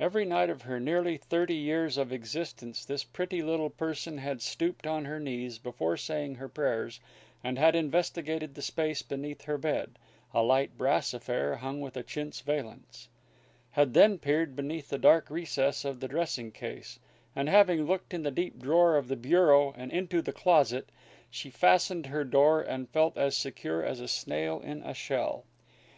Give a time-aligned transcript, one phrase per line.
[0.00, 4.86] Every night of her nearly thirty years of existence this pretty little person had stooped
[4.86, 7.00] on her knees, before saying her prayers,
[7.44, 9.98] and had investigated the space beneath her bed,
[10.32, 13.10] a light brass affair, hung with a chintz valance;
[13.72, 16.98] had then peered beneath the dark recess of the dressing case,
[17.36, 20.90] and having looked in the deep drawer of the bureau and into the closet,
[21.28, 25.44] she fastened her door and felt as secure as a snail in a shell.